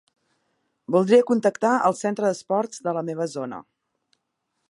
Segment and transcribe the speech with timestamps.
[0.95, 3.63] Voldria contactar al centre d'esports de la meva zona.